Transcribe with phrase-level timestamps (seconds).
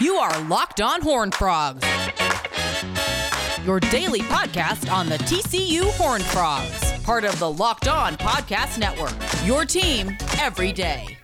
[0.00, 1.86] You are Locked On Horn Frogs,
[3.64, 9.14] your daily podcast on the TCU Horn Frogs, part of the Locked On Podcast Network.
[9.46, 11.16] Your team every day.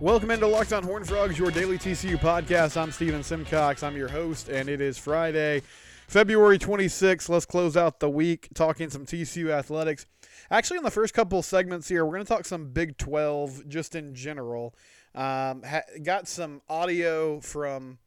[0.00, 2.80] Welcome into Locked On Horn Frogs, your daily TCU podcast.
[2.80, 3.82] I'm Steven Simcox.
[3.82, 5.62] I'm your host, and it is Friday,
[6.06, 7.28] February 26th.
[7.28, 10.06] Let's close out the week talking some TCU athletics.
[10.50, 13.94] Actually, in the first couple segments here, we're going to talk some Big 12 just
[13.94, 14.74] in general.
[15.18, 17.98] Um, ha- got some audio from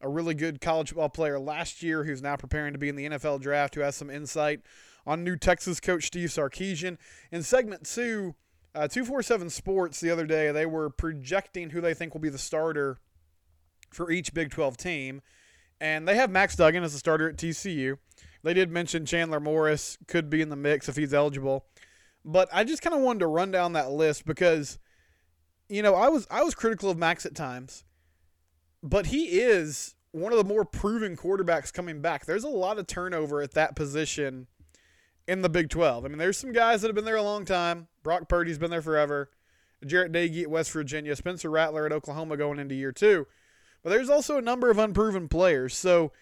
[0.00, 3.08] a really good college football player last year who's now preparing to be in the
[3.08, 4.62] NFL draft, who has some insight
[5.06, 6.98] on new Texas coach Steve Sarkisian.
[7.30, 8.34] In segment two,
[8.74, 12.36] uh, 247 Sports the other day, they were projecting who they think will be the
[12.36, 12.98] starter
[13.92, 15.22] for each Big 12 team.
[15.80, 17.98] And they have Max Duggan as a starter at TCU.
[18.42, 21.64] They did mention Chandler Morris could be in the mix if he's eligible.
[22.24, 24.80] But I just kind of wanted to run down that list because
[25.68, 27.84] you know, I was I was critical of Max at times,
[28.82, 32.24] but he is one of the more proven quarterbacks coming back.
[32.24, 34.46] There's a lot of turnover at that position
[35.28, 36.04] in the Big 12.
[36.04, 37.88] I mean, there's some guys that have been there a long time.
[38.02, 39.30] Brock Purdy's been there forever.
[39.84, 43.26] Jarret Doege at West Virginia, Spencer Rattler at Oklahoma going into year two.
[43.82, 45.76] But there's also a number of unproven players.
[45.76, 46.12] So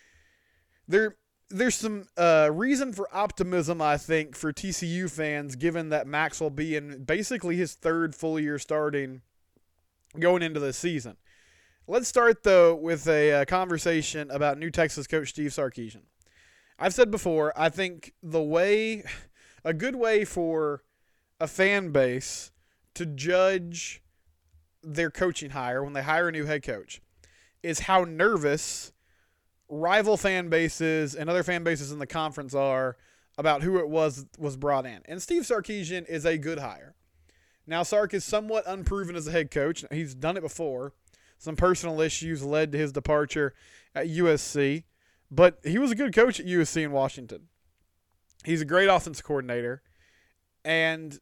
[0.88, 1.16] there
[1.50, 6.50] there's some uh, reason for optimism, I think, for TCU fans, given that Max will
[6.50, 9.22] be in basically his third full year starting
[10.18, 11.16] going into the season.
[11.86, 16.02] Let's start, though, with a uh, conversation about new Texas coach Steve Sarkisian.
[16.78, 19.04] I've said before, I think the way,
[19.64, 20.82] a good way for
[21.40, 22.52] a fan base
[22.94, 24.02] to judge
[24.82, 27.00] their coaching hire when they hire a new head coach
[27.62, 28.92] is how nervous
[29.68, 32.96] rival fan bases and other fan bases in the conference are
[33.36, 35.00] about who it was was brought in.
[35.06, 36.94] And Steve Sarkisian is a good hire.
[37.66, 39.84] Now, Sark is somewhat unproven as a head coach.
[39.90, 40.92] He's done it before.
[41.38, 43.54] Some personal issues led to his departure
[43.94, 44.84] at USC,
[45.30, 47.48] but he was a good coach at USC in Washington.
[48.44, 49.82] He's a great offense coordinator,
[50.64, 51.18] and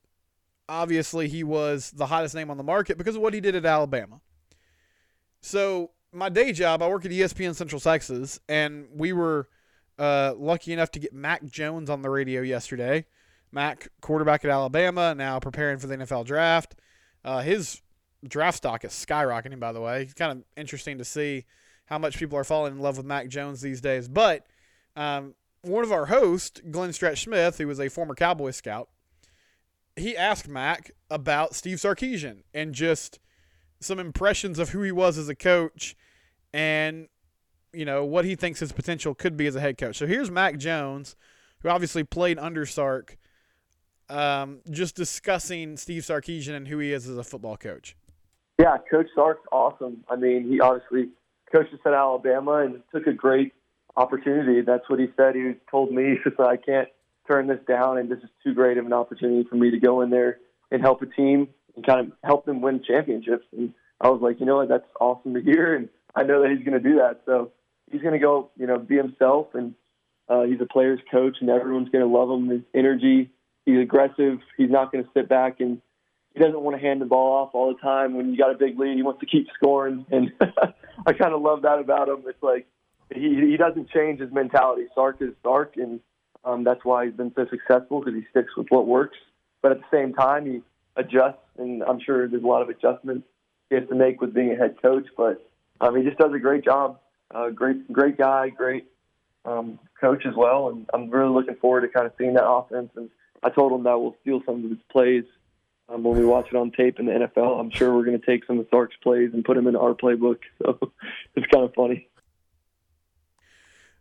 [0.69, 3.65] obviously he was the hottest name on the market because of what he did at
[3.65, 4.21] Alabama.
[5.41, 9.49] So, my day job, I work at ESPN Central Texas, and we were
[9.99, 13.07] uh, lucky enough to get Mac Jones on the radio yesterday
[13.53, 16.75] Mac, quarterback at Alabama, now preparing for the NFL draft.
[17.25, 17.83] Uh, his
[18.27, 20.03] draft stock is skyrocketing, by the way.
[20.03, 21.45] It's kind of interesting to see
[21.87, 24.09] how much people are falling in love with Mac Jones these days.
[24.09, 24.47] But
[24.97, 28.89] um, one of our hosts, Glenn Stretch Smith, who was a former Cowboy scout,
[29.97, 33.19] he asked Mac about Steve Sarkisian and just
[33.81, 35.95] some impressions of who he was as a coach
[36.53, 37.09] and
[37.73, 39.97] you know what he thinks his potential could be as a head coach.
[39.97, 41.17] So here's Mac Jones,
[41.61, 43.17] who obviously played under Sark
[44.13, 47.97] um, just discussing Steve Sarkisian and who he is as a football coach.
[48.59, 50.05] Yeah, Coach Sark's awesome.
[50.09, 51.09] I mean, he obviously
[51.53, 53.53] coached at Alabama and took a great
[53.97, 54.61] opportunity.
[54.61, 55.35] That's what he said.
[55.35, 56.89] He told me, he said, I can't
[57.27, 60.03] turn this down, and this is too great of an opportunity for me to go
[60.03, 60.39] in there
[60.71, 63.47] and help a team and kind of help them win championships.
[63.57, 66.51] And I was like, you know what, that's awesome to hear, and I know that
[66.51, 67.23] he's going to do that.
[67.25, 67.53] So
[67.91, 69.75] he's going to go, you know, be himself, and
[70.29, 72.49] uh, he's a player's coach, and everyone's going to love him.
[72.49, 73.31] His energy
[73.65, 74.41] He's aggressive.
[74.57, 75.81] He's not going to sit back and
[76.35, 78.15] he doesn't want to hand the ball off all the time.
[78.15, 80.33] When you got a big lead, he wants to keep scoring, and
[81.07, 82.25] I kind of love that about him.
[82.27, 82.67] It's like
[83.15, 84.87] he he doesn't change his mentality.
[84.95, 86.01] Sark is Sark, and
[86.45, 89.19] um, that's why he's been so successful because he sticks with what works.
[89.61, 90.63] But at the same time, he
[90.97, 93.27] adjusts, and I'm sure there's a lot of adjustments
[93.69, 95.07] he has to make with being a head coach.
[95.17, 95.47] But
[95.81, 96.99] um, he just does a great job.
[97.35, 98.87] Uh, great, great guy, great
[99.45, 102.91] um, coach as well, and I'm really looking forward to kind of seeing that offense
[102.97, 103.11] and
[103.43, 105.25] I told him that we'll steal some of his plays
[105.89, 107.59] um, when we watch it on tape in the NFL.
[107.59, 109.95] I'm sure we're going to take some of Sark's plays and put them in our
[109.95, 110.39] playbook.
[110.63, 110.93] So
[111.35, 112.09] it's kind of funny.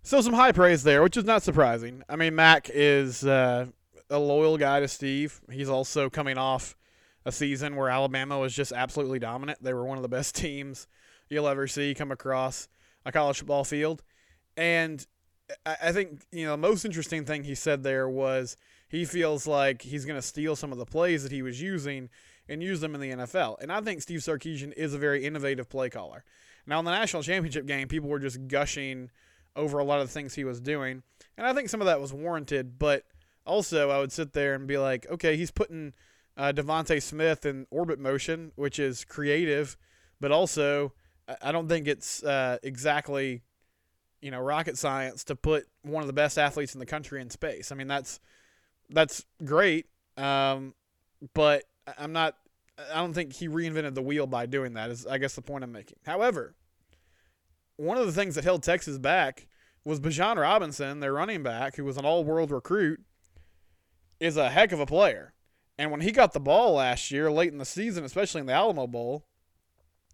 [0.03, 2.03] So some high praise there, which is not surprising.
[2.09, 3.67] I mean, Mac is uh,
[4.09, 5.41] a loyal guy to Steve.
[5.51, 6.75] He's also coming off
[7.25, 9.63] a season where Alabama was just absolutely dominant.
[9.63, 10.87] They were one of the best teams
[11.29, 12.67] you'll ever see come across
[13.05, 14.03] a college football field.
[14.57, 15.05] And
[15.65, 18.55] I think, you know, the most interesting thing he said there was–
[18.91, 22.09] he feels like he's going to steal some of the plays that he was using
[22.49, 23.55] and use them in the NFL.
[23.61, 26.25] And I think Steve Sarkisian is a very innovative play caller.
[26.67, 29.09] Now, in the national championship game, people were just gushing
[29.55, 31.03] over a lot of the things he was doing.
[31.37, 32.77] And I think some of that was warranted.
[32.77, 33.05] But
[33.45, 35.93] also, I would sit there and be like, okay, he's putting
[36.35, 39.77] uh, DeVonta Smith in orbit motion, which is creative,
[40.19, 40.93] but also
[41.41, 43.41] I don't think it's uh, exactly
[44.21, 47.29] you know rocket science to put one of the best athletes in the country in
[47.29, 47.71] space.
[47.71, 48.19] I mean, that's
[48.91, 50.73] that's great, um,
[51.33, 51.63] but
[51.97, 52.35] I'm not
[52.91, 54.89] I don't think he reinvented the wheel by doing that.
[54.89, 55.97] Is I guess the point I'm making.
[56.05, 56.55] However,
[57.77, 59.47] one of the things that held Texas back
[59.83, 63.01] was Bijan Robinson, their running back, who was an all-world recruit,
[64.19, 65.33] is a heck of a player.
[65.77, 68.53] And when he got the ball last year, late in the season, especially in the
[68.53, 69.25] Alamo Bowl,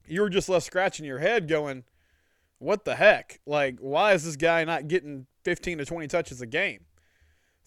[0.07, 1.83] you were just left scratching your head, going,
[2.59, 3.41] "What the heck?
[3.45, 6.86] Like, why is this guy not getting 15 to 20 touches a game?"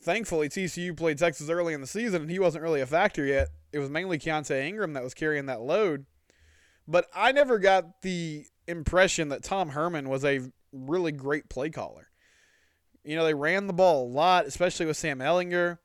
[0.02, 3.48] Thankfully, TCU played Texas early in the season, and he wasn't really a factor yet.
[3.72, 6.06] It was mainly Keaontay Ingram that was carrying that load.
[6.88, 10.40] But I never got the impression that Tom Herman was a
[10.72, 12.08] really great play caller.
[13.04, 15.78] You know, they ran the ball a lot, especially with Sam Ehlinger.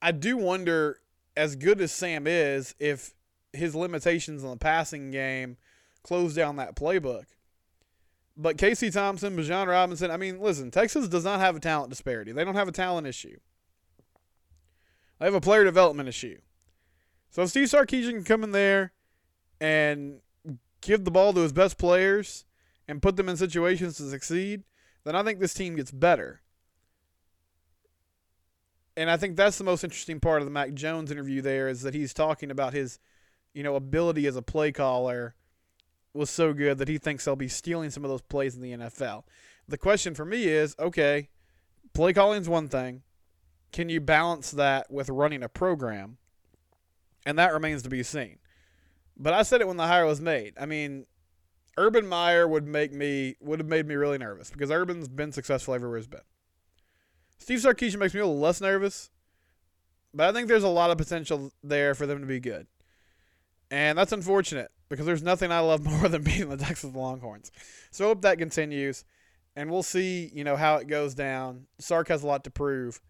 [0.00, 0.98] I do wonder,
[1.36, 3.14] as good as Sam is, if
[3.52, 5.56] his limitations in the passing game
[6.02, 7.24] close down that playbook.
[8.36, 12.32] But Casey Thompson, Bijan Robinson, I mean, listen, Texas does not have a talent disparity.
[12.32, 13.38] They don't have a talent issue.
[15.18, 16.38] They have a player development issue.
[17.30, 18.92] So if Steve Sarkisian can come in there
[19.60, 20.20] and
[20.80, 22.44] give the ball to his best players
[22.88, 24.64] and put them in situations to succeed,
[25.04, 26.40] then I think this team gets better.
[28.96, 31.82] And I think that's the most interesting part of the Mac Jones interview there is
[31.82, 32.98] that he's talking about his,
[33.54, 35.34] you know, ability as a play caller
[36.14, 38.72] was so good that he thinks they'll be stealing some of those plays in the
[38.72, 39.24] NFL.
[39.68, 41.28] The question for me is, okay,
[41.94, 43.02] play calling is one thing.
[43.72, 46.18] Can you balance that with running a program?
[47.24, 48.38] And that remains to be seen.
[49.16, 50.54] But I said it when the hire was made.
[50.60, 51.06] I mean,
[51.78, 55.74] Urban Meyer would make me would have made me really nervous because Urban's been successful
[55.74, 56.20] everywhere he's been.
[57.38, 59.10] Steve Sarkisian makes me a little less nervous,
[60.12, 62.66] but I think there's a lot of potential there for them to be good.
[63.70, 67.50] And that's unfortunate because there's nothing I love more than beating the Texas Longhorns.
[67.90, 69.04] So I hope that continues,
[69.56, 71.66] and we'll see, you know, how it goes down.
[71.78, 73.00] Sark has a lot to prove,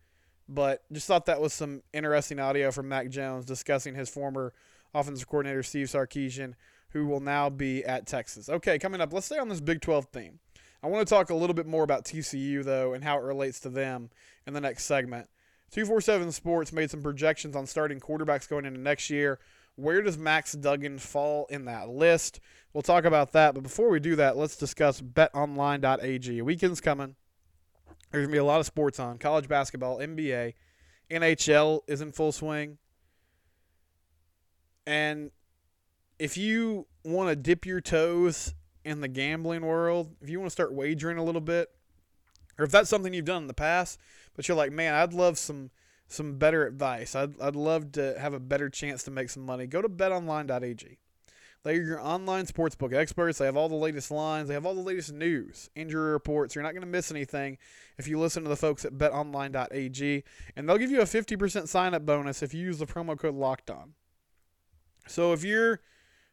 [0.48, 4.52] but just thought that was some interesting audio from Mac Jones discussing his former
[4.94, 6.54] offensive coordinator Steve Sarkisian,
[6.90, 8.48] who will now be at Texas.
[8.48, 10.38] Okay, coming up, let's stay on this Big 12 theme.
[10.84, 13.60] I want to talk a little bit more about TCU though and how it relates
[13.60, 14.10] to them
[14.46, 15.28] in the next segment.
[15.70, 19.38] 247 Sports made some projections on starting quarterbacks going into next year.
[19.76, 22.40] Where does Max Duggan fall in that list?
[22.72, 23.54] We'll talk about that.
[23.54, 26.42] But before we do that, let's discuss betonline.ag.
[26.42, 27.16] Weekend's coming.
[28.10, 30.52] There's going to be a lot of sports on college basketball, NBA,
[31.10, 32.78] NHL is in full swing.
[34.86, 35.30] And
[36.18, 38.54] if you want to dip your toes
[38.84, 41.70] in the gambling world, if you want to start wagering a little bit,
[42.58, 43.98] or if that's something you've done in the past,
[44.34, 45.70] but you're like, man, I'd love some
[46.08, 47.14] some better advice.
[47.14, 49.66] I'd, I'd love to have a better chance to make some money.
[49.66, 50.98] Go to betonline.ag.
[51.64, 53.38] They're your online sportsbook experts.
[53.38, 54.48] They have all the latest lines.
[54.48, 56.54] They have all the latest news, injury reports.
[56.54, 57.56] You're not going to miss anything
[57.98, 60.24] if you listen to the folks at betonline.ag.
[60.56, 63.34] And they'll give you a 50% sign up bonus if you use the promo code
[63.34, 63.94] locked on.
[65.06, 65.80] So if you're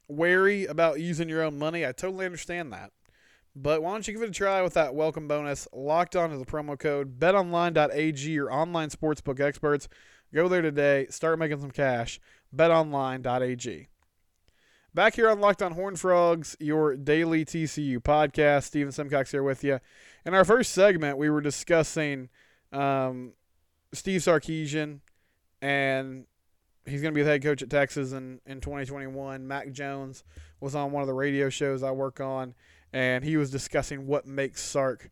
[0.08, 2.92] wary about using your own money, I totally understand that.
[3.62, 6.40] But why don't you give it a try with that welcome bonus locked on as
[6.40, 9.90] a promo code betonline.ag your online sportsbook experts.
[10.34, 12.22] Go there today, start making some cash.
[12.56, 13.90] betonline.ag.
[14.94, 18.64] Back here on Locked on Horn Frogs, your daily TCU podcast.
[18.64, 19.82] Steven Simcox here with you.
[20.26, 22.30] In our first segment, we were discussing
[22.72, 23.34] um,
[23.92, 25.02] Steve Sarkisian,
[25.62, 26.26] and
[26.86, 29.46] he's going to be the head coach at Texas in, in 2021.
[29.46, 30.24] Mac Jones
[30.62, 32.56] was on one of the radio shows I work on,
[32.94, 35.10] and he was discussing what makes Sark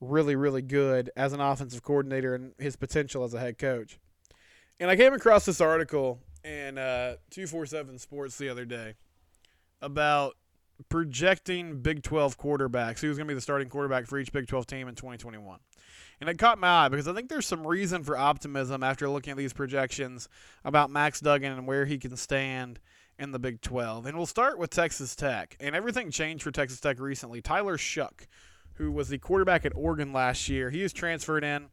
[0.00, 3.98] really, really good as an offensive coordinator and his potential as a head coach.
[4.80, 8.94] And I came across this article in uh, 247 Sports the other day
[9.80, 10.36] about
[10.88, 13.00] projecting Big 12 quarterbacks.
[13.00, 15.58] Who's going to be the starting quarterback for each Big 12 team in 2021?
[16.20, 19.32] And it caught my eye because I think there's some reason for optimism after looking
[19.32, 20.28] at these projections
[20.64, 22.80] about Max Duggan and where he can stand
[23.18, 24.06] in the Big 12.
[24.06, 25.56] And we'll start with Texas Tech.
[25.60, 27.40] And everything changed for Texas Tech recently.
[27.40, 28.26] Tyler Shough,
[28.74, 31.66] who was the quarterback at Oregon last year, he was transferred in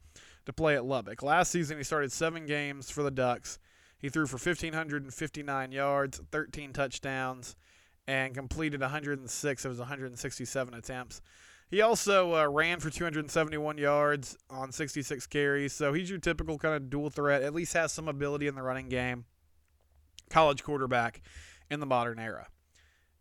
[0.45, 1.21] to play at Lubbock.
[1.23, 3.59] Last season, he started seven games for the Ducks.
[3.97, 7.55] He threw for 1,559 yards, 13 touchdowns,
[8.07, 11.21] and completed 106 of his 167 attempts.
[11.69, 16.75] He also uh, ran for 271 yards on 66 carries, so he's your typical kind
[16.75, 17.43] of dual threat.
[17.43, 19.23] At least has some ability in the running game.
[20.31, 21.21] College quarterback
[21.69, 22.47] in the modern era.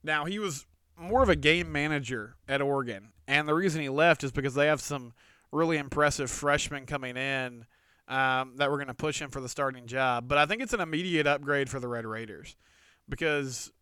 [0.03, 0.67] Now he was
[0.99, 4.67] more of a game manager at Oregon, and the reason he left is because they
[4.67, 5.13] have some
[5.53, 7.67] really impressive freshmen coming in
[8.09, 10.29] um, that were going to push him for the starting job.
[10.29, 12.57] But I think it's an immediate upgrade for the Red Raiders
[13.09, 13.73] because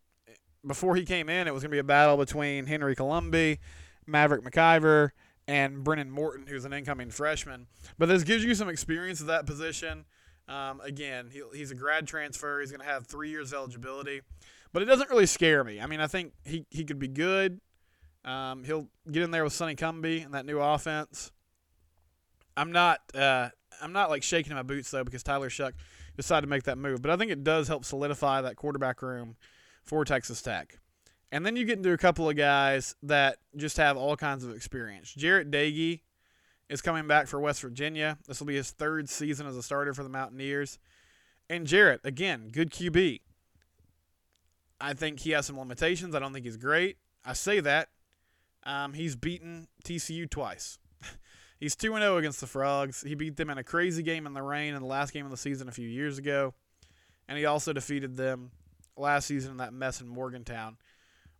[0.65, 3.59] before he came in, it was going to be a battle between Henry Colombi,
[4.05, 5.11] Maverick McIvor,
[5.47, 7.67] and Behren Morton, who's an incoming freshman.
[7.97, 10.05] But this gives you some experience at that position.
[10.49, 12.59] Um, again, he, he's a grad transfer.
[12.59, 14.21] He's going to have three years eligibility,
[14.73, 15.79] but it doesn't really scare me.
[15.79, 17.61] I mean, I think he, he could be good.
[18.25, 21.31] Um, he'll get in there with Sonny Cumbie and that new offense.
[22.57, 23.49] I'm not uh,
[23.81, 25.71] I'm not like shaking my boots though because Tyler Shough
[26.17, 29.37] decided to make that move, but I think it does help solidify that quarterback room
[29.83, 30.77] for Texas Tech.
[31.31, 34.55] And then you get into a couple of guys that just have all kinds of
[34.55, 35.13] experience.
[35.17, 36.01] Jarret Doege
[36.69, 38.17] is coming back for West Virginia.
[38.27, 40.77] This will be his third season as a starter for the Mountaineers.
[41.49, 43.21] And Jarret, again, good QB.
[44.79, 46.15] I think he has some limitations.
[46.15, 46.97] I don't think he's great.
[47.25, 47.89] I say that.
[48.63, 50.77] Um, he's beaten TCU twice.
[51.59, 53.01] he's 2 0 against the Frogs.
[53.01, 55.31] He beat them in a crazy game in the rain in the last game of
[55.31, 56.53] the season a few years ago.
[57.27, 58.51] And he also defeated them
[58.95, 60.77] last season in that mess in Morgantown.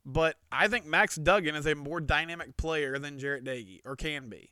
[0.05, 4.29] But I think Max Duggan is a more dynamic player than Jarret Doege, or can
[4.29, 4.51] be.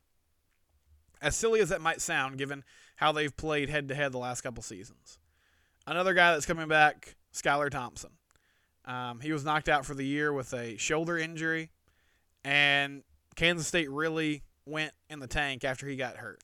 [1.22, 2.64] As silly as that might sound, given
[2.96, 5.20] how they've played head to head the last couple seasons.
[5.86, 8.12] Another guy that's coming back, Skylar Thompson.
[8.86, 11.72] Um, he was knocked out for the year with a shoulder injury,
[12.44, 13.04] and
[13.36, 16.44] Kansas State really went in the tank after he got hurt.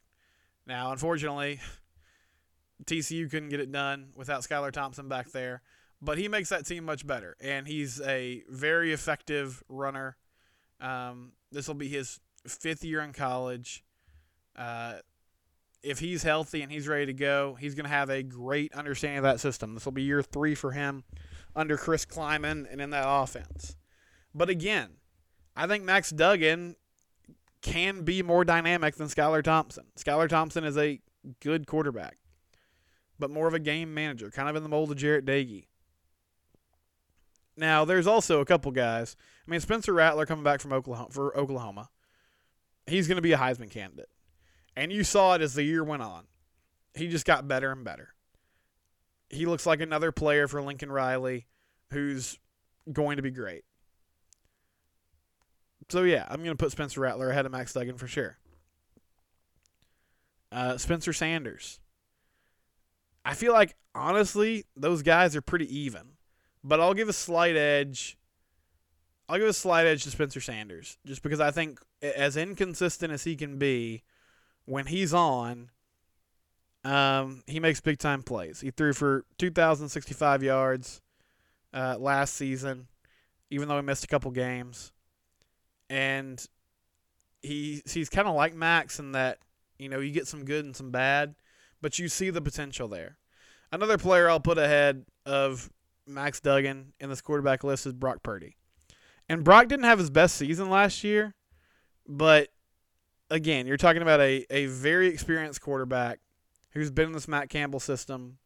[0.66, 1.60] Now, unfortunately,
[2.86, 5.62] TCU couldn't get it done without Skylar Thompson back there
[6.04, 10.18] but he makes that team much better, and he's a very effective runner.
[10.82, 13.84] Um, this will be his fifth year in college.
[14.56, 14.96] Uh,
[15.82, 19.18] if he's healthy and he's ready to go, he's going to have a great understanding
[19.18, 19.74] of that system.
[19.74, 21.04] This will be year three for him
[21.56, 23.76] under Chris Klieman and in that offense.
[24.34, 24.92] But again,
[25.56, 26.76] I think Max Duggan
[27.62, 29.86] can be more dynamic than Skylar Thompson.
[29.98, 31.00] Skylar Thompson is a
[31.42, 32.18] good quarterback,
[33.20, 35.66] but more of a game manager, kind of in the mold of Jarret Doege.
[37.56, 39.16] Now, there's also a couple guys.
[39.48, 41.90] I mean, Spencer Rattler coming back from Oklahoma for Oklahoma.
[42.88, 44.10] He's going to be a Heisman candidate.
[44.76, 46.26] And you saw it as the year went on.
[46.96, 48.10] He just got better and better.
[49.30, 51.48] He looks like another player for Lincoln Riley
[51.92, 52.40] who's
[52.92, 53.64] going to be great.
[55.90, 58.38] So, yeah, I'm going to put Spencer Rattler ahead of Max Duggan for sure.
[60.52, 61.80] Uh, Spencer Sanders.
[63.26, 66.14] I feel like, honestly, those guys are pretty even
[66.64, 68.18] but I'll give a slight edge.
[69.28, 73.24] I'll give a slight edge to Spencer Sanders just because I think as inconsistent as
[73.24, 74.04] he can be
[74.66, 75.70] when he's on,
[76.84, 78.62] um, he makes big time plays.
[78.62, 81.02] He threw for 2,065 yards
[81.74, 82.88] uh, last season,
[83.50, 84.92] even though he missed a couple games,
[85.90, 86.46] and
[87.42, 89.40] he he's kind of like Max in that
[89.78, 91.36] you know you get some good and some bad,
[91.82, 93.18] but you see the potential there.
[93.72, 95.70] Another player I'll put ahead of
[96.06, 98.56] Max Duggan in this quarterback list is Brock Purdy.
[99.30, 101.34] And Brock didn't have his best season last year,
[102.08, 102.50] but
[103.34, 106.20] again, you're talking about a, a very experienced quarterback
[106.72, 108.38] who's been in this Matt Campbell system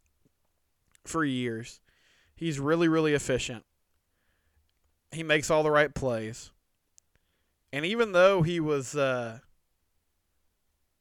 [1.06, 1.79] for years.
[2.36, 3.65] He's really, really efficient.
[5.12, 6.51] He makes all the right plays.
[7.72, 9.39] And even though he was uh,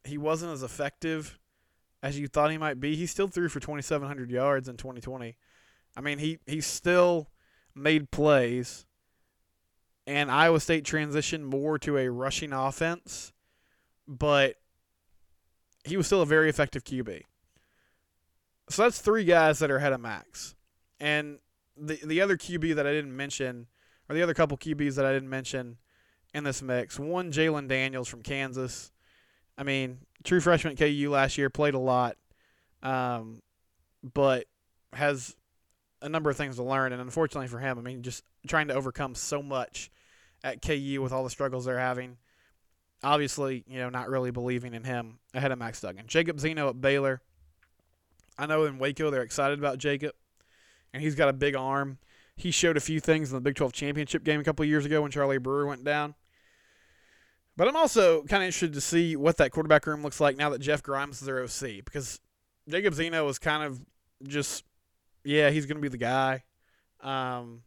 [0.05, 1.39] he wasn't as effective
[2.03, 5.37] as you thought he might be, he still threw for 2,700 yards in 2020
[5.97, 7.31] I mean, he he still
[7.75, 8.85] made plays,
[10.07, 13.33] and Iowa State transitioned more to a rushing offense,
[14.07, 14.57] but
[15.85, 17.23] he was still a very effective QB.
[18.69, 20.55] So that's three guys that are ahead of Max,
[20.99, 21.39] and
[21.77, 23.69] the the other QB that I didn't mention,
[24.09, 25.79] or the other couple QBs that I didn't mention
[26.35, 28.91] in this mix, one Jalon Daniels from Kansas.
[29.57, 32.17] I mean, true freshman at KU last year played a lot,
[32.83, 33.41] um,
[34.03, 34.47] but
[34.93, 35.37] has
[36.03, 38.75] a number of things to learn, and unfortunately for him, I mean, just trying to
[38.75, 39.91] overcome so much
[40.43, 42.17] at KU with all the struggles they're having.
[43.07, 46.07] Obviously, you know, not really believing in him ahead of Max Duggan.
[46.09, 47.23] Jacob Zeno at Baylor.
[48.37, 50.13] I know in Waco they're excited about Jacob,
[50.93, 51.99] and he's got a big arm.
[52.37, 55.03] He showed a few things in the Big 12 championship game a couple years ago
[55.03, 56.17] when Charlie Brewer went down.
[57.57, 60.51] But I'm also kind of interested to see what that quarterback room looks like now
[60.51, 62.21] that Jeff Grimes is their OC because
[62.69, 63.81] Jacob Zeno was kind of
[64.25, 64.65] just
[65.23, 66.43] yeah, he's going to be the guy.
[67.01, 67.63] Um,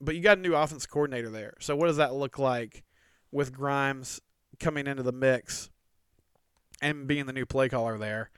[0.00, 1.54] but you got a new offense coordinator there.
[1.60, 2.84] So what does that look like
[3.32, 4.20] with Grimes
[4.58, 5.70] coming into the mix
[6.80, 8.30] and being the new play caller there?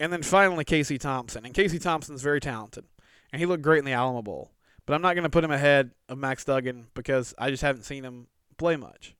[0.00, 1.44] And then finally Casey Thompson.
[1.44, 2.84] And Casey Thompson's very talented.
[3.32, 4.50] And he looked great in the Alamo Bowl.
[4.86, 7.84] But I'm not going to put him ahead of Max Duggan because I just haven't
[7.84, 8.26] seen him
[8.58, 9.14] play much.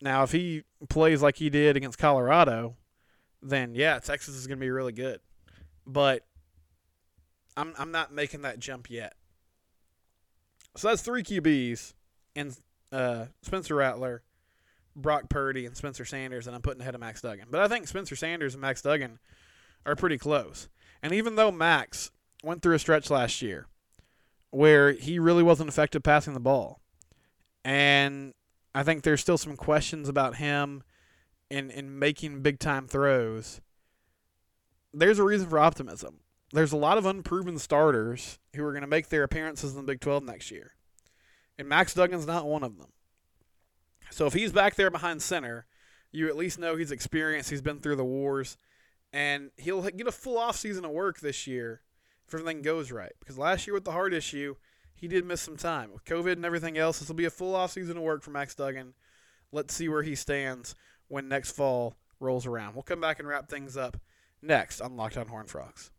[0.00, 2.76] Now, if he plays like he did against Colorado,
[3.40, 5.20] then yeah, Texas is going to be really good.
[5.86, 6.26] But
[7.56, 9.14] I'm I'm not making that jump yet.
[10.76, 11.94] So that's three QBs
[12.34, 12.56] and
[12.90, 14.22] uh, Spencer Rattler,
[14.94, 17.48] Brock Purdy, and Spencer Sanders, and I'm putting ahead of Max Duggan.
[17.50, 19.18] But I think Spencer Sanders and Max Duggan
[19.86, 20.68] are pretty close.
[21.02, 22.10] And even though Max
[22.42, 23.66] went through a stretch last year
[24.50, 26.80] where he really wasn't effective passing the ball,
[27.64, 28.34] and
[28.74, 30.82] I think there's still some questions about him
[31.50, 33.60] in in making big time throws.
[34.92, 36.20] There's a reason for optimism.
[36.52, 39.90] There's a lot of unproven starters who are going to make their appearances in the
[39.90, 40.74] Big 12 next year.
[41.58, 42.90] And Max Duggan's not one of them.
[44.12, 45.66] So if he's back there behind center,
[46.10, 48.58] you at least know he's experienced, he's been through the wars,
[49.12, 51.80] and he'll get a full off season of work this year
[52.26, 53.12] if everything goes right.
[53.18, 54.56] Because last year with the heart issue,
[54.94, 55.92] he did miss some time.
[55.92, 58.30] With COVID and everything else, this will be a full off season of work for
[58.30, 58.94] Max Duggan.
[59.50, 60.74] Let's see where he stands
[61.08, 62.74] when next fall rolls around.
[62.74, 63.96] We'll come back and wrap things up
[64.40, 65.90] next on Locked On Horn Frogs.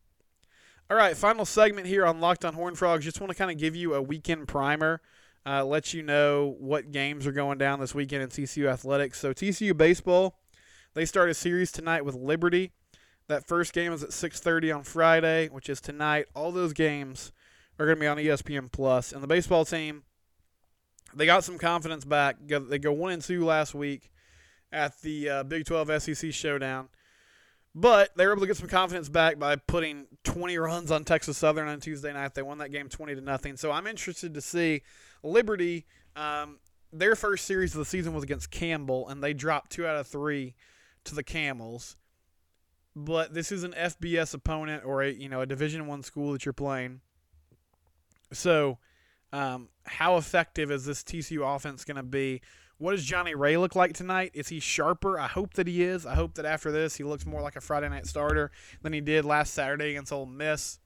[0.90, 3.06] All right, final segment here on Locked On Horn Frogs.
[3.06, 5.02] Just want to kind of give you a weekend primer,
[5.46, 9.20] uh, let you know what games are going down this weekend in TCU athletics.
[9.20, 10.40] So TCU baseball,
[10.94, 12.72] they start a series tonight with Liberty.
[13.28, 16.28] That first game is at 6:30 on Friday, which is tonight.
[16.36, 17.32] All those games
[17.80, 19.12] are going to be on ESPN Plus.
[19.12, 20.04] And the baseball team,
[21.14, 22.38] they got some confidence back.
[22.46, 24.12] They go one and two last week
[24.72, 26.90] at the uh, Big 12 SEC showdown.
[27.76, 31.38] But they were able to get some confidence back by putting 20 runs on Texas
[31.38, 32.36] Southern on Tuesday night.
[32.36, 33.58] They won that game 20 to nothing.
[33.58, 34.84] So I'm interested to see
[35.24, 35.86] Liberty.
[36.16, 36.60] Um,
[36.92, 40.08] their first series of the season was against Campbell, and they dropped two out of
[40.08, 40.54] three
[41.06, 41.98] to the Camels.
[42.96, 46.46] But this is an FBS opponent or a you know a Division One school that
[46.46, 47.02] you're playing.
[48.32, 48.78] So,
[49.32, 52.42] um, how effective is this TCU offense going to be?
[52.78, 54.32] What does Johnny Ray look like tonight?
[54.34, 55.20] Is he sharper?
[55.20, 56.06] I hope that he is.
[56.06, 58.52] I hope that after this he looks more like a Friday night starter
[58.82, 60.80] than he did last Saturday against Ole Miss.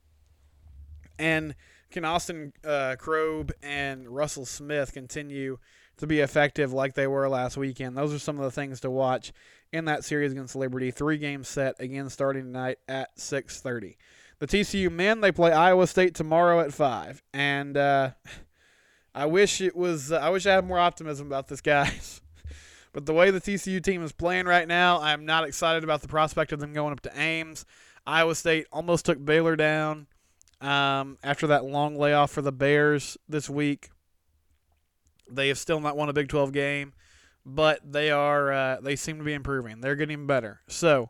[1.17, 1.55] And
[1.91, 5.57] can Austin uh, Krob and Russell Smith continue
[5.97, 7.97] to be effective like they were last weekend?
[7.97, 9.33] Those are some of the things to watch
[9.71, 10.91] in that series against Liberty.
[10.91, 13.97] Three games set again starting tonight at 6:30.
[14.39, 17.77] The TCU men they play Iowa State tomorrow at five, and.
[17.77, 18.11] Uh,
[19.17, 20.11] I wish it was.
[20.11, 22.21] Uh, I wish I had more optimism about this, guys.
[22.93, 26.07] but the way the TCU team is playing right now, I'm not excited about the
[26.07, 27.65] prospect of them going up to Ames.
[28.05, 30.05] Iowa State almost took Baylor down
[30.61, 33.89] um, after that long layoff for the Bears this week.
[35.29, 36.93] They have still not won a Big 12 game,
[37.45, 38.51] but they are.
[38.51, 39.81] Uh, they seem to be improving.
[39.81, 40.61] They're getting better.
[40.67, 41.09] So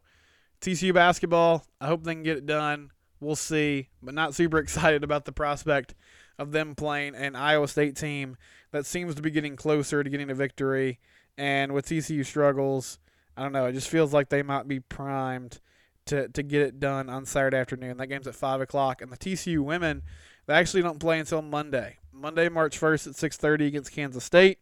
[0.61, 1.65] TCU basketball.
[1.79, 2.91] I hope they can get it done.
[3.19, 5.95] We'll see, but not super excited about the prospect
[6.37, 8.37] of them playing an Iowa State team
[8.71, 10.99] that seems to be getting closer to getting a victory.
[11.37, 12.99] And with TCU struggles,
[13.35, 13.65] I don't know.
[13.65, 15.59] It just feels like they might be primed
[16.07, 17.97] to, to get it done on Saturday afternoon.
[17.97, 20.03] That game's at five o'clock, and the TCU women
[20.45, 21.97] they actually don't play until Monday.
[22.11, 24.59] Monday, March first at six thirty against Kansas State.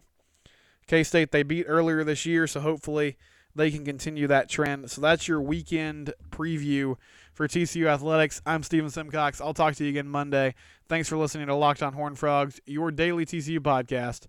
[0.87, 3.17] K State they beat earlier this year, so hopefully
[3.55, 4.91] they can continue that trend.
[4.91, 6.97] So that's your weekend preview
[7.33, 8.41] for TCU Athletics.
[8.45, 9.39] I'm Steven Simcox.
[9.39, 10.55] I'll talk to you again Monday.
[10.87, 14.27] Thanks for listening to Locked on Horn Frogs, your daily TCU podcast.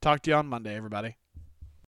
[0.00, 1.19] Talk to you on Monday, everybody.